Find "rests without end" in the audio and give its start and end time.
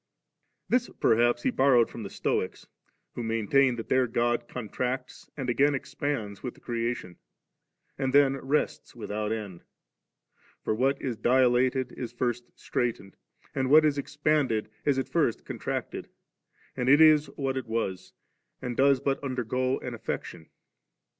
8.37-9.61